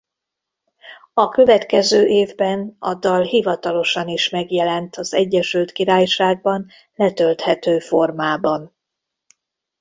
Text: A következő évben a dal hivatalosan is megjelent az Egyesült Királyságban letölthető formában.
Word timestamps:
A 1.13 1.29
következő 1.29 2.05
évben 2.07 2.75
a 2.79 2.93
dal 2.95 3.21
hivatalosan 3.21 4.07
is 4.07 4.29
megjelent 4.29 4.95
az 4.95 5.13
Egyesült 5.13 5.71
Királyságban 5.71 6.67
letölthető 6.95 7.79
formában. 7.79 8.75